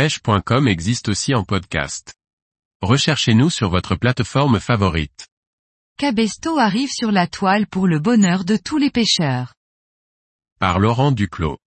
[0.00, 2.14] pêche.com existe aussi en podcast.
[2.80, 5.28] Recherchez-nous sur votre plateforme favorite.
[5.98, 9.52] Cabesto arrive sur la toile pour le bonheur de tous les pêcheurs.
[10.58, 11.58] Par Laurent Duclos.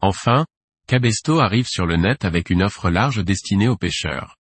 [0.00, 0.46] Enfin,
[0.88, 4.34] Cabesto arrive sur le net avec une offre large destinée aux pêcheurs.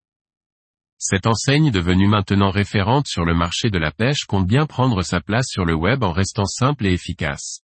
[0.97, 5.21] Cette enseigne devenue maintenant référente sur le marché de la pêche compte bien prendre sa
[5.21, 7.59] place sur le web en restant simple et efficace.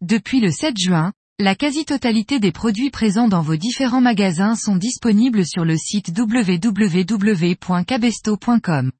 [0.00, 5.46] Depuis le 7 juin, la quasi-totalité des produits présents dans vos différents magasins sont disponibles
[5.46, 8.90] sur le site www.cabesto.com.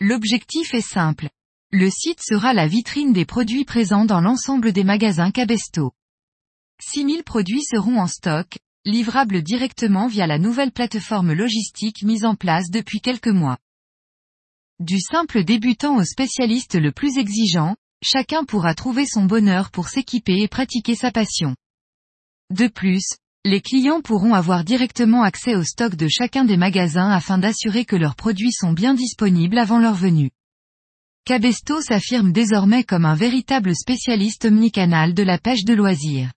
[0.00, 1.28] L'objectif est simple.
[1.70, 5.92] Le site sera la vitrine des produits présents dans l'ensemble des magasins Cabesto.
[6.80, 12.70] 6000 produits seront en stock, livrables directement via la nouvelle plateforme logistique mise en place
[12.70, 13.58] depuis quelques mois.
[14.80, 20.42] Du simple débutant au spécialiste le plus exigeant, chacun pourra trouver son bonheur pour s'équiper
[20.42, 21.54] et pratiquer sa passion.
[22.50, 27.38] De plus, les clients pourront avoir directement accès au stock de chacun des magasins afin
[27.38, 30.30] d'assurer que leurs produits sont bien disponibles avant leur venue.
[31.24, 36.32] Cabesto s'affirme désormais comme un véritable spécialiste omnicanal de la pêche de loisirs.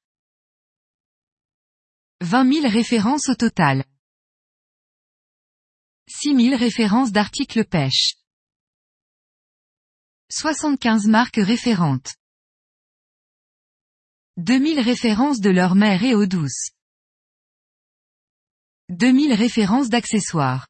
[2.22, 3.84] 20 000 références au total.
[6.08, 8.14] 6 000 références d'articles pêche.
[10.32, 12.16] 75 marques référentes.
[14.38, 16.72] 2000 références de leur mer et eau douce.
[18.90, 20.68] 2000 références d'accessoires.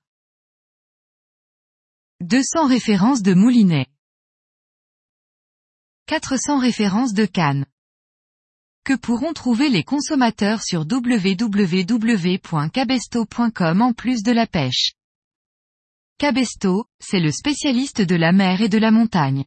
[2.20, 3.88] 200 références de moulinets.
[6.08, 7.66] 400 références de cannes.
[8.84, 14.96] Que pourront trouver les consommateurs sur www.cabesto.com en plus de la pêche
[16.18, 19.44] Cabesto, c'est le spécialiste de la mer et de la montagne.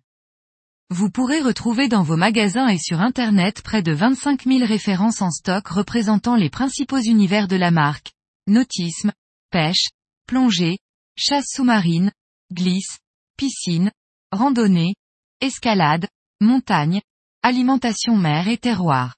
[0.90, 5.30] Vous pourrez retrouver dans vos magasins et sur Internet près de 25 000 références en
[5.30, 8.12] stock représentant les principaux univers de la marque.
[8.46, 9.12] Nautisme,
[9.50, 9.88] pêche,
[10.26, 10.78] plongée,
[11.16, 12.12] chasse sous-marine,
[12.52, 12.98] glisse,
[13.38, 13.90] piscine,
[14.30, 14.94] randonnée,
[15.40, 16.06] escalade,
[16.42, 17.00] montagne,
[17.42, 19.16] alimentation mer et terroir.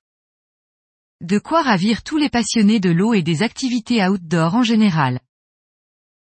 [1.21, 5.21] De quoi ravir tous les passionnés de l'eau et des activités outdoor en général.